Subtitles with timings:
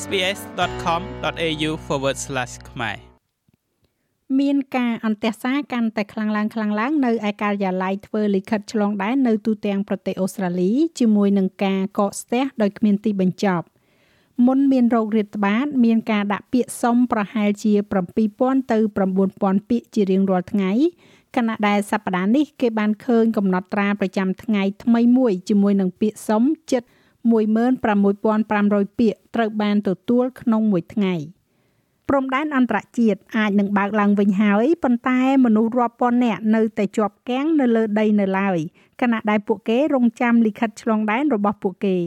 [0.00, 1.70] sbs.com.au/
[2.70, 2.96] ខ្មែរ
[4.40, 13.66] មានការអន្តរសាកាន់តែខ្លាំងឡើងខ្លាំងឡើងនៅឯការិយាល័យធ្វើលិខិតឆ្លងដែននៅទូទាំងប្រទេសអូស្ត្រាលីជាមួយនឹងការកកស្ទះដោយគ្មានទីបញ្ចប់
[14.46, 17.72] មុនមានโรគរាតត្បាត មានការដាក់ពាក្យសុំប្រហែលជា
[18.22, 20.72] 7000ទៅ9000ពាក្យជារៀងរាល់ថ្ងៃ
[21.36, 26.82] ខណៈដែលសប្តាហ៍នេះគេបានឃើញកំណត់ត្រាប្រចាំថ្ងៃថ្មីមួយជាមួយនឹងពាក្យសុំជិត
[27.30, 31.14] 16500ពាក្យត្រូវបានទទួលក្នុងមួយថ្ងៃ
[32.08, 38.58] ព្រំដែនអន្តរជាតិអាចនឹងបើកឡើងវិញហើយប៉ុន្តែមនុស្សរាប់ពាន់នាក់នៅតែជាប់គាំងនៅលើដីនៅឡើយ
[39.00, 41.98] ខណៈដែលពួកគេរងចាំលិខិតឆ្លងដែនរបស់ពួកគេ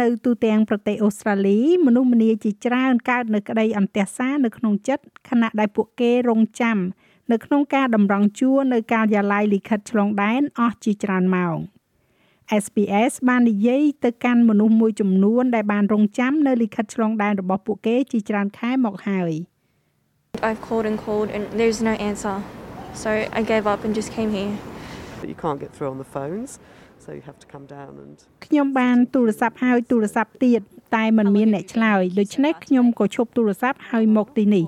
[0.00, 6.78] នៅទូទាំងប្រទេសអូស្ត្រាលីមនុស្សម្នាជាច្រើនកើតនៅក្តីអន្ទះសារនៅក្នុងចិត្តខណៈដែលពួកគេរងចាំ
[7.32, 11.56] នៅក្នុងការតម្រង់ជួរនៅការិយាល័យលិខិតឆ្លងដែនអស់ជាច្រើនម៉ោង
[12.60, 19.32] SPS បាននិយាយទៅកាន់មនុស្សមួយចំនួនដែលបានរងចាំនៅលិខិតឆ្លងដែនរបស់ពួកគេជាច្រើនខែមកហើយ
[20.48, 22.36] I've called and called and there's no answer.
[23.02, 24.54] So I gave up and just came here.
[25.20, 26.50] But you can't get through on the phones,
[27.04, 28.14] so you have to come down and
[28.46, 30.60] ខ្ញុំបានទូរស័ព្ទហើយទូរស័ព្ទទៀត
[30.96, 34.66] តែมันមានអ្នកឆ្លើយដូច្នេះខ្ញុំក៏ឈប់ទូរស័ព្ទហើយមកទីនេះ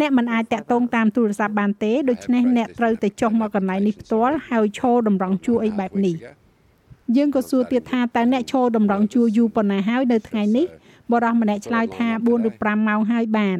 [0.00, 6.16] អ្នកមិនអាចតាក់ទងតាមទូរស័ព្ទបានទេដូច្នេះអ្នកត្រូវតែចុះមកកន្លែងនេះផ្ទាល់ហើយឈរតម្រង់ជួរអីបែបនេះ
[7.16, 10.66] យើងក៏សួរទៀតថាតើអ្នកឈរតម្រង់ជួរយូរប៉ុណ្ណាហើយនៅថ្ងៃនេះ
[11.12, 13.58] បរិះម្នាក់ឆ្លើយថា4ឬ5ម៉ោងហើយបាទ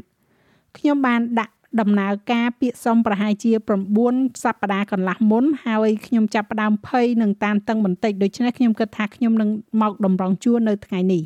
[0.78, 3.52] ខ្ញុំបានដាក់ដំណើរការពាក្យសុំប្រហែលជា
[3.98, 9.50] 9សប្តាហ៍កន្លះមុនហើយខ្ញុំចាប់ផ្ដើមភ័យនឹងតានតឹងបន្តិចដូច្នេះខ្ញុំគិតថាខ្ញុំនឹង
[9.82, 11.22] មកតម្រង់ជួរនៅថ្ងៃនេះ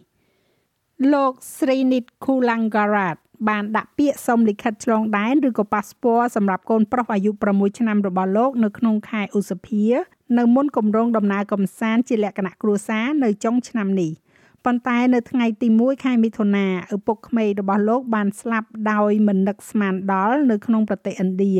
[1.13, 3.17] លោកស្រីនិតគូឡាំងការ៉ាត
[3.49, 9.85] បានដាក់ពាក្យសុំលិខិតឆ្លងដែនឬក៏ប៉ាសពតសម្រាប់កូនប្រុសអាយុ6ឆ្នាំរបស់លោកនៅក្នុងខែឧសភា
[10.39, 14.13] នៅមុនគម្រោងដំណើរកំសាន្តជាលក្ខណៈគ្រួសារនៅចុងឆ្នាំនេះ
[14.65, 21.57] ប៉ុន្តែនៅថ្ងៃទី1ខែមិថុនាឪពុកក្មេករបស់លោកបានស្លាប់ដោយមិននឹកស្មានដល់នៅក្នុងប្រទេសឥណ្ឌា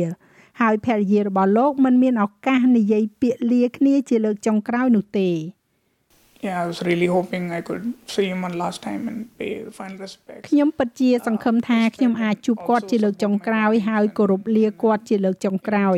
[0.61, 5.29] ហើយភរិយារបស់លោកមិនមានឱកាសនិយាយពាក្យលាគ្នាជាលើកចុងក្រោយនោះទេ
[6.45, 7.83] yeah, I was really hoping I could
[8.13, 10.45] see him one last time and pay the final respects.
[10.49, 15.97] ខ្ញុំពិតជាសង្ឃឹមថាខ្ញុំអាចជួបគាត់ជាលើកចុងក្រោយហើយគោរពលាគាត់ជាលើកចុងក្រោយ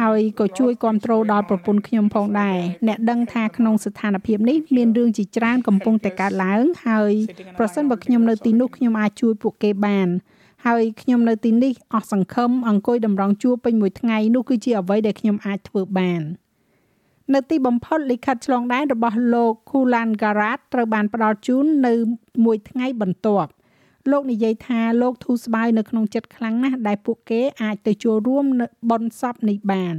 [0.00, 2.58] ហើយក៏ជួយគ្រប់គ្រងដល់ប្រពន្ធខ្ញុំផងដែរ
[2.88, 7.12] អ្នកដឹងថាក្នុងស្ថានភាពនេះមានរឿងជាច្រើនកំពុងតែកើតឡើងហើយ
[7.58, 10.08] ប្រសិនបើខ្ញុំនៅទីនោះខ្ញុំអាចជួយពួកគេបាន
[10.66, 16.22] ហើយខ្ញុំនៅទីនេះអស់សង្ឃឹមអង្គុយតម្រង់ជួរពេញមួយថ្ងៃនោះគឺជាអ្វីដែលខ្ញុំអាចធ្វើបាន។
[17.34, 21.94] នៅទីបំផុតលិខិតឆ្លងដែនរបស់លោក Kulan Garat ត្រូវបានផ្ដល់ជូននៅ
[22.44, 23.50] មួយថ្ងៃបន្ទាប់
[24.10, 29.96] លោកនិយាយថាលោកធូរស្បើយនៅក្នុងចិត្តខ្លាំងណាស់ដែលពួកគេអាចទៅចូលរួមនៅបុណ្យសពនេះបាន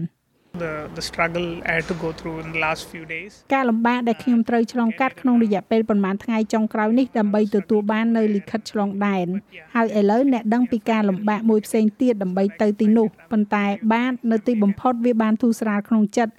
[0.59, 3.31] The the struggle I had to go through in the last few days.
[3.53, 9.27] ការលំបាកដែលខ្ញុំត្រូវឆ្លងកាត់ក្នុងរយៈពេលប្រហែលថ្ងៃចុងក្រោយនេះដើម្បីទទួលបាននៅលិខិតឆ្លងដែន
[9.75, 16.33] ហើយឥឡូវអ្នកដឹងពីការលំបាកមួយផ្សេងទៀតដើម្បីទៅទីនោះប៉ុន្តែបាននៅទីបំផុតវាបានធូរស្រាលក្នុងចិត្ត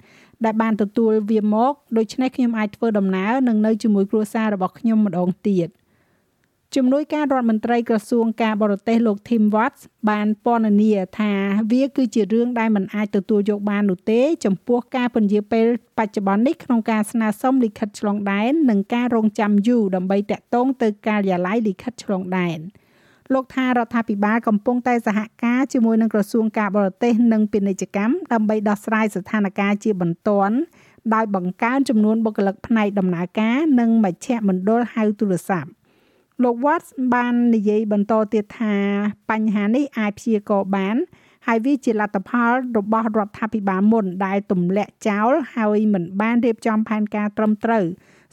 [0.45, 5.69] ដែលបានទទួលវាមកដូច្នេះខ្ញុំអាចធ្វើដំណើរនិងនៅជាមួយគ្រួសាររបស់ខ្ញុំម្ដងទៀត
[6.75, 11.33] ជំនួយការរដ្ឋមន្ត្រីក្រសួងការបរទេសលោក Tim Watts បានពណ៌នាថា
[11.71, 15.65] វាគឺជារឿងដែលមិនអាចទទួលយកបាននោះទេ ចំពោះការពន្យាពេល
[15.97, 22.59] បច្ចុប្បន្ននេះក្នុងការស្នើសុំលិខិតឆ្លងដែននិងការរងចាំយូរដើម្បីតាក់ទងទៅការិយាល័យលិខិតឆ្លងដែន។
[23.33, 30.55] លោកថារដ្ឋាភិបាលកំពុងតែសហការជាមួយនឹងក្រសួងការបរទេសនិងពាណិជ្ជកម្មដើម្បីដោះស្រាយស្ថានភាពជាបន្ទាន់
[31.13, 35.69] ដោយបង្កើនចំនួនបុគ្គលិកផ្នែកដំណើរការនិងមជ្ឈមណ្ឌលហៅទូរស័ព្ទ
[36.43, 38.75] លោក Watts បាននិយាយបន្តទៀតថា
[39.29, 40.95] បញ្ហានេះអាចព្យាករបាន
[41.47, 47.85] ហើយវាជាលទ្ធផលរបស់រដ្ឋាភិបាលមុនដែលទម្លាក់ចោលហើយមិនបានរៀបចំផែនការត្រឹមត្រូវ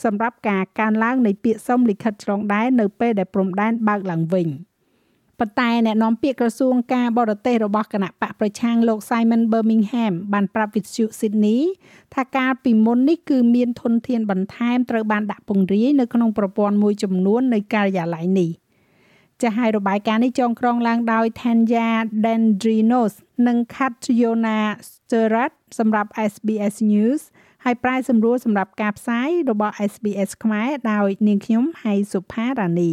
[0.05, 4.49] សម្រាប់ការកើនឡើងនៃពាក្យសុំលិខិតឆ្លងដែននៅពេលដែលព្រំដែនបើកឡើងវិញ។
[5.41, 11.61] ប៉ុន្តែអ្នកនាំពាក្យក្រសួងការបរទេសរបស់គណៈបកប្រឆាំងលោក Simon Birmingham បានប្រាប់វិទ្យុ Sydney
[12.15, 18.51] ថាការពីមុននេះគឺមានធនធានបន្ថែមត្រូវបានដាក់ពង្រាយនៅក្នុងប្រព័ន្ធមួយចំនួននៃការិយាល័យនេះ
[19.43, 21.91] ចាស់ហើយរបាយការណ៍នេះចងក្រងឡើងដោយ Tanya
[22.25, 23.15] Dendrinos
[23.47, 24.59] និង Katriona
[24.89, 27.23] Sterat សម្រាប់ SBS News
[27.65, 32.93] ហើយប្រាយសម្រួលសម្រាប់ការផ្សាយរបស់ SBS ខ្មែរដោយនាងខ្ញុំហៃសុផារ៉ានី